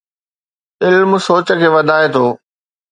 علم 0.83 1.11
سوچ 1.27 1.47
کي 1.59 1.67
وڌائي 1.75 2.07
ٿو 2.13 2.25